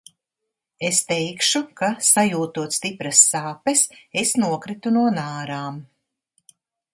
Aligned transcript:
Es 0.87 1.01
teikšu, 1.09 1.59
ka 1.81 1.89
sajūtot 2.07 2.77
stipras 2.77 3.21
sāpes, 3.35 3.85
es 4.23 4.33
nokritu 4.45 4.95
no 4.97 5.05
nārām. 5.19 5.79